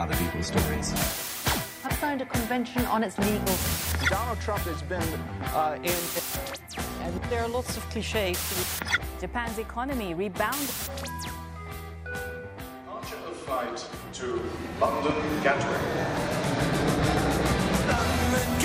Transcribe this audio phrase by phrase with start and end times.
[0.00, 0.88] other people's stories.
[1.84, 3.56] I've signed a convention on its legal.
[4.08, 5.10] Donald Trump has been
[5.52, 6.00] uh, in.
[7.04, 8.40] And there are lots of cliches.
[9.20, 10.72] Japan's economy rebounded.
[12.04, 13.76] Departure of flight
[14.14, 14.40] to
[14.80, 15.84] London Gatwick.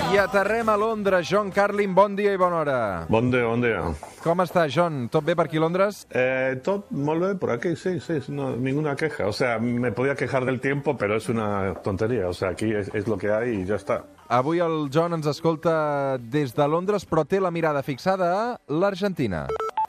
[0.08, 1.28] I aterrem a Londres.
[1.28, 3.06] John Carlin, bon dia i bona hora.
[3.10, 4.15] Bon dia, bon dia.
[4.26, 5.04] Com està, John?
[5.14, 6.00] Tot bé per aquí a Londres?
[6.10, 9.28] Eh, tot molt bé por aquí, sí, sí, no, ninguna queja.
[9.30, 12.28] O sea, me podía quejar del tiempo, pero es una tontería.
[12.28, 14.04] O sea, aquí es, es lo que hay y ya está.
[14.28, 19.46] Avui el John ens escolta des de Londres, però té la mirada fixada a l'Argentina.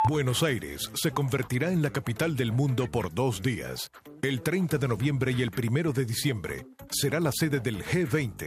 [0.07, 3.89] Buenos Aires se convertirá en la capital del mundo por dos días.
[4.21, 8.45] El 30 de noviembre y el 1 de diciembre será la sede del G20.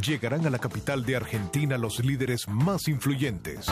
[0.00, 3.66] Llegarán a la capital de Argentina los líderes más influyentes.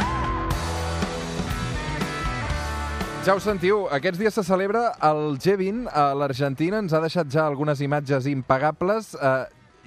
[3.23, 6.81] Ja ho sentiu, aquests dies se celebra el G20 a l'Argentina.
[6.83, 9.13] Ens ha deixat ja algunes imatges impagables.
[9.15, 9.45] Eh,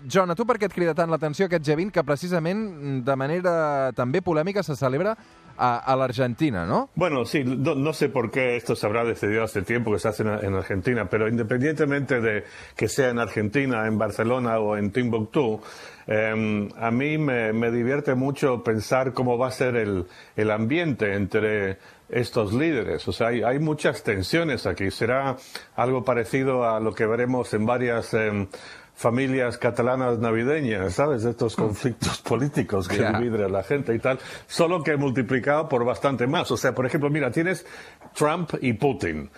[0.07, 2.61] John, a tu per què et crida tant l'atenció aquest G20 que precisament
[3.03, 5.17] de manera també polèmica se celebra
[5.57, 6.89] a, la Argentina, ¿no?
[6.95, 10.07] Bueno, sí, no, no, sé por qué esto se habrá decidido hace tiempo que se
[10.07, 12.43] hace en, en, Argentina, pero independientemente de
[12.75, 15.61] que sea en Argentina, en Barcelona o en Timbuktu,
[16.07, 22.53] eh, a mí me, divierte mucho pensar cómo va a ser el, ambiente entre estos
[22.53, 23.07] líderes.
[23.07, 24.91] O sea, hay, muchas tensiones aquí.
[24.91, 25.37] Será
[25.75, 28.13] algo parecido a lo que veremos en varias...
[28.13, 28.47] Eh,
[28.95, 31.25] familias catalanas navideñas, ¿sabes?
[31.25, 33.19] Estos conflictos políticos que yeah.
[33.19, 36.49] vive la gente y tal, solo que multiplicado por bastante más.
[36.51, 37.65] O sea, por ejemplo, mira, tienes
[38.13, 39.29] Trump y Putin.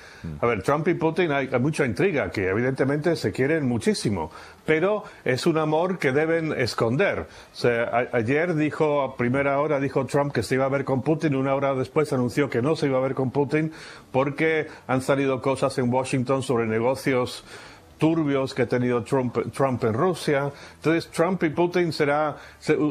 [0.42, 4.32] A ver, Trump y Putin hay, hay mucha intriga, que evidentemente se quieren muchísimo,
[4.66, 7.22] pero es un amor que deben esconder.
[7.22, 10.86] O sea, a, ayer dijo, a primera hora dijo Trump que se iba a ver
[10.86, 13.72] con Putin, una hora después anunció que no se iba a ver con Putin
[14.12, 17.44] porque han salido cosas en Washington sobre negocios
[17.98, 20.52] turbios que ha tenido Trump, Trump en Rusia.
[20.76, 22.36] Entonces, Trump y Putin será,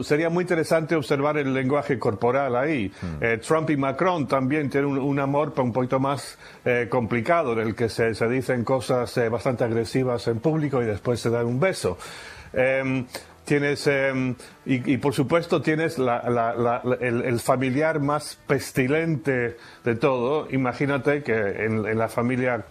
[0.03, 2.91] sería muy interesante observar el lenguaje corporal ahí.
[3.00, 3.25] Mm.
[3.25, 7.61] Eh, Trump y Macron también tienen un, un amor un poquito más eh, complicado, en
[7.61, 11.47] el que se, se dicen cosas eh, bastante agresivas en público y después se dan
[11.47, 11.99] un beso.
[13.44, 14.34] tienes, eh,
[14.67, 20.49] y, y, por supuesto tienes la, la, la, el, el, familiar más pestilente de todo.
[20.50, 22.65] Imagínate que en, en la familia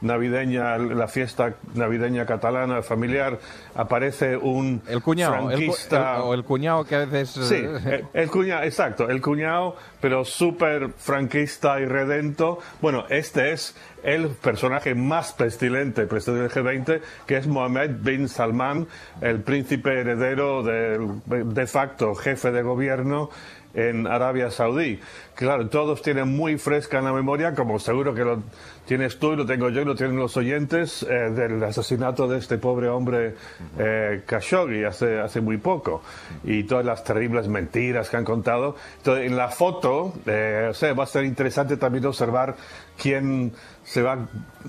[0.00, 3.38] navideña, la fiesta navideña catalana familiar,
[3.74, 6.16] aparece un el cuñado, franquista...
[6.16, 7.30] El, el, o el cuñado que a veces...
[7.30, 12.58] Sí, el, el cuñado, exacto, el cuñado, pero súper franquista y redento.
[12.80, 18.86] Bueno, este es el personaje más pestilente presidente del G20, que es Mohammed bin Salman,
[19.20, 23.30] el príncipe heredero del de facto jefe de gobierno
[23.74, 25.00] en Arabia Saudí.
[25.34, 28.42] Claro, todos tienen muy fresca en la memoria, como seguro que lo
[28.86, 32.38] tienes tú y lo tengo yo y lo tienen los oyentes, eh, del asesinato de
[32.38, 33.36] este pobre hombre
[33.78, 36.02] eh, Khashoggi hace, hace muy poco
[36.44, 38.76] y todas las terribles mentiras que han contado.
[38.98, 42.56] Entonces, en la foto, eh, o sea, va a ser interesante también observar
[43.00, 43.52] quién
[43.84, 44.28] se va,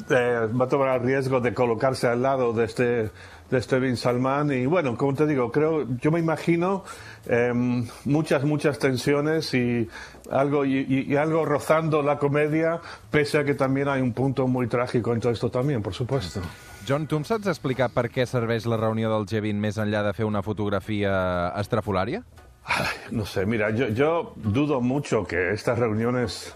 [0.09, 3.11] eh, va a tomar el riesgo de colocarse al lado de este
[3.51, 6.83] de este Bin Salman y bueno, como te digo, creo, yo me imagino
[7.27, 7.51] eh,
[8.05, 9.87] muchas, muchas tensiones y
[10.31, 12.79] algo, y, y, algo rozando la comedia,
[13.11, 16.41] pese a que también hay un punto muy trágico en todo esto también, por supuesto.
[16.87, 20.15] John, tu em saps explicar per què serveix la reunió del G20 més enllà de
[20.17, 21.13] fer una fotografia
[21.61, 22.23] estrafolària?
[22.65, 26.55] Ay, no sé, mira, yo, yo dudo mucho que estas reuniones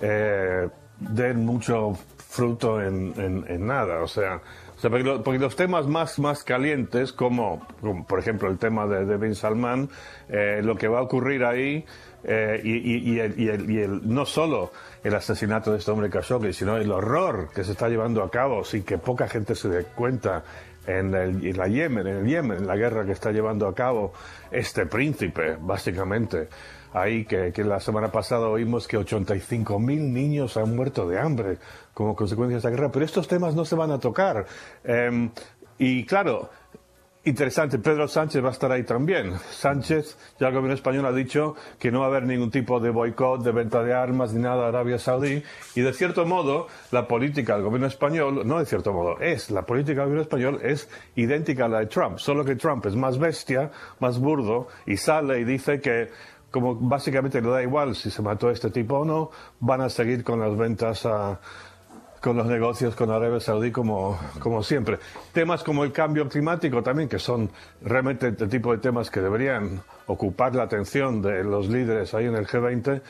[0.00, 0.68] eh,
[0.98, 4.40] den mucho fruto en, en, en nada, o sea,
[4.82, 7.66] porque, lo, porque, los temas más, más calientes, como,
[8.06, 9.88] por ejemplo el tema de, de Bin Salman,
[10.28, 11.84] eh, lo que va a ocurrir ahí,
[12.28, 14.72] eh, y, el, y, el, no solo
[15.04, 18.64] el asesinato de este hombre Khashoggi, sino el horror que se está llevando a cabo
[18.64, 20.42] sin que poca gente se dé cuenta
[20.88, 23.74] en, el, en la Yemen, en el Yemen, en la guerra que está llevando a
[23.74, 24.12] cabo
[24.50, 26.48] este príncipe, básicamente
[26.92, 31.58] ahí que, la semana pasada oímos que 85 mil niños han muerto de hambre
[31.94, 34.46] como consecuencia de esta guerra, pero estos temas no se van a tocar.
[34.84, 35.30] Eh,
[35.78, 36.50] y claro,
[37.26, 39.34] interesante, Pedro Sánchez va a estar ahí también.
[39.50, 42.90] Sánchez, ya el gobierno español ha dicho que no va a haber ningún tipo de
[42.90, 45.42] boicot, de venta de armas ni nada a Arabia Saudí.
[45.74, 49.62] Y de cierto modo, la política del gobierno español, no de cierto modo, es, la
[49.62, 53.18] política del gobierno español es idéntica a la de Trump, solo que Trump es más
[53.18, 56.08] bestia, más burdo, y sale y dice que
[56.50, 59.90] como básicamente le da igual si se mató a este tipo o no, van a
[59.90, 61.40] seguir con las ventas a,
[62.20, 64.98] con los negocios con Arabia Saudí como, como siempre.
[65.32, 67.50] Temas como el cambio climático también, que son
[67.82, 72.34] realmente el tipo de temas que deberían ocupar la atención de los líderes ahí en
[72.34, 73.02] el G20,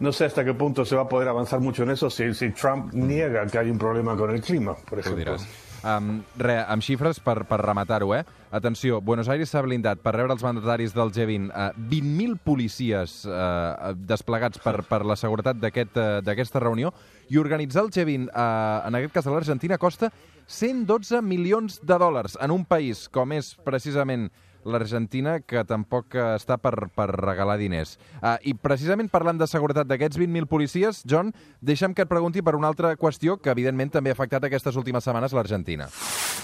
[0.00, 2.50] no sé hasta qué punto se va a poder avanzar mucho en eso si, si
[2.50, 5.36] Trump niega que hay un problema con el clima, por ejemplo.
[5.82, 8.22] Um, re, amb xifres per, per rematar-ho, eh?
[8.54, 13.90] Atenció, Buenos Aires s'ha blindat per rebre els mandataris del G20 uh, 20.000 policies uh,
[13.98, 16.92] desplegats per, per la seguretat uh, d'aquesta reunió
[17.34, 20.12] i organitzar el G20, uh, en aquest cas a l'Argentina, costa
[20.46, 24.28] 112 milions de dòlars en un país com és precisament
[24.64, 27.96] l'Argentina, que tampoc eh, està per, per regalar diners.
[28.20, 32.56] Uh, I precisament parlant de seguretat d'aquests 20.000 policies, John, deixa'm que et pregunti per
[32.58, 35.88] una altra qüestió que evidentment també ha afectat aquestes últimes setmanes l'Argentina.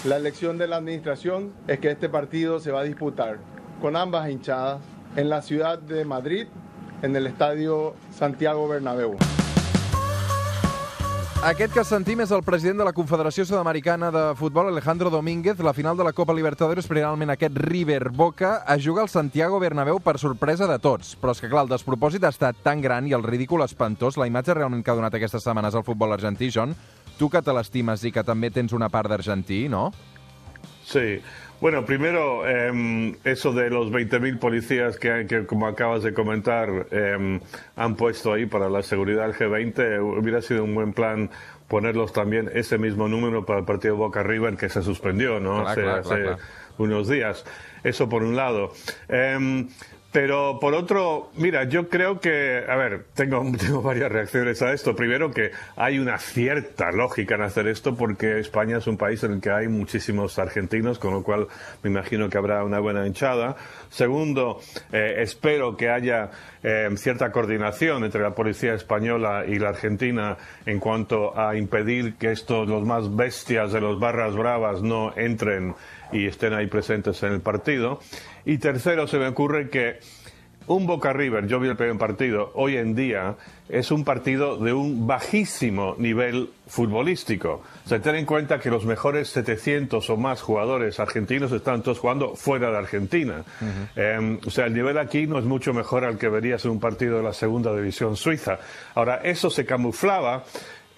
[0.05, 3.39] La elección de la administración es que este partido se va a disputar
[3.81, 4.81] con ambas hinchadas
[5.17, 6.47] en la ciudad de Madrid,
[7.03, 9.17] en el estadio Santiago Bernabéu.
[11.39, 15.61] Aquest que sentim és el president de la Confederació Sudamericana de Futbol, Alejandro Domínguez.
[15.63, 20.01] La final de la Copa Libertadores, finalment aquest River Boca, a jugar al Santiago Bernabéu
[20.03, 21.13] per sorpresa de tots.
[21.15, 24.27] Però és que, clar, el despropòsit ha estat tan gran i el ridícul espantós, la
[24.27, 26.75] imatge realment que ha donat aquestes setmanes al futbol argentí, John,
[27.21, 29.93] tu que te l'estimes i que també tens una part d'argentí, no?
[30.83, 31.21] Sí.
[31.61, 37.41] Bueno, primero, eh, eso de los 20.000 policías que, que, como acabas de comentar, eh,
[37.75, 41.31] han puesto ahí para la seguridad del G20, hubiera sido un buen plan
[41.67, 45.63] ponerlos también ese mismo número para el partido Boca River que se suspendió, ¿no?
[45.63, 46.39] Claro, hace claro, hace claro,
[46.79, 47.45] unos días.
[47.83, 48.73] Eso por un lado.
[49.09, 49.67] Eh,
[50.21, 53.45] pero por otro, mira, yo creo que, a ver, tengo,
[53.81, 54.97] varias reacciones a esto.
[54.97, 59.35] Primero que hay una cierta lógica en hacer esto porque España es un país en
[59.35, 61.47] el que hay muchísimos argentinos, con lo cual
[61.85, 63.55] me imagino que habrá una buena hinchada.
[63.91, 64.59] Segundo,
[64.91, 66.33] eh, espero que haya
[66.65, 70.37] eh, cierta coordinación entre la policía española y la argentina
[70.67, 75.77] en cuanto a impedir que estos, los más bestias de los barras bravas, no entren
[76.13, 78.01] y estén ahí presentes en el partido.
[78.49, 79.99] Y tercero, se me ocurre que
[80.69, 83.37] un Boca River, yo vi el primer partido, hoy en día
[83.69, 87.63] es un partido de un bajísimo nivel futbolístico.
[87.85, 91.99] O sea, ten en cuenta que los mejores 700 o más jugadores argentinos están todos
[91.99, 93.45] jugando fuera de Argentina.
[93.95, 96.81] Eh, o sea, el nivel aquí no es mucho mejor al que verías en un
[96.81, 98.61] partido de la segunda división suiza.
[98.95, 100.45] Ahora, eso se camuflaba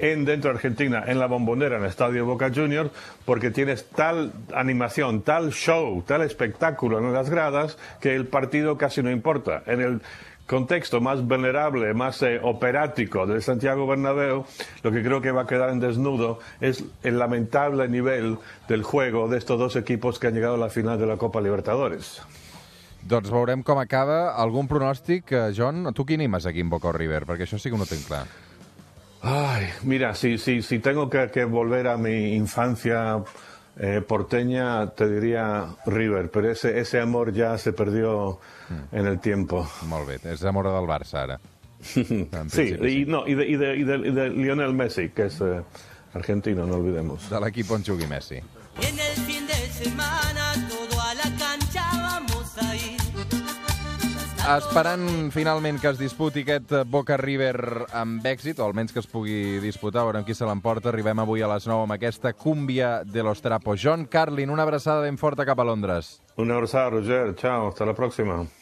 [0.00, 2.90] en dentro de Argentina, en la bombonera, en el estadio Boca Juniors,
[3.24, 9.02] porque tienes tal animación, tal show, tal espectáculo en las gradas, que el partido casi
[9.02, 9.62] no importa.
[9.66, 10.00] En el
[10.46, 14.44] contexto más venerable, más eh, operático del Santiago Bernabéu,
[14.82, 18.38] lo que creo que va a quedar en desnudo es el lamentable nivel
[18.68, 21.40] del juego de estos dos equipos que han llegado a la final de la Copa
[21.40, 22.20] Libertadores.
[23.00, 24.34] Doncs veurem com acaba.
[24.36, 25.88] Algun pronòstic, eh, John?
[25.94, 27.24] Tu qui animes aquí en Boca River?
[27.24, 28.26] Perquè això sí que no ho tinc clar.
[29.22, 33.22] Ay, mira, si, si, si tengo que, que volver a mi infancia
[33.78, 38.38] eh, porteña, te diría River, pero ese, ese amor ya se perdió
[38.92, 39.66] en el tiempo.
[39.88, 41.40] Molt bé, és amor del Barça, ara.
[42.50, 45.62] Sí, y, no, y, de, y, de, y, de, Lionel Messi, que es eh,
[46.14, 47.30] argentino, no olvidemos.
[47.30, 48.36] De l'equip on jugui Messi.
[48.80, 50.19] En el fin de semana
[54.50, 59.06] Esperant finalment que es disputi aquest eh, Boca River amb èxit, o almenys que es
[59.06, 60.90] pugui disputar, veurem qui se l'emporta.
[60.90, 63.78] Arribem avui a les 9 amb aquesta cúmbia de los trapos.
[63.78, 66.16] John Carlin, una abraçada ben forta cap a Londres.
[66.34, 67.36] Un abrazo, Roger.
[67.36, 68.42] Chao, hasta la próxima.